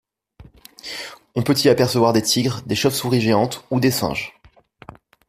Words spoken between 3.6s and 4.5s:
ou des singes.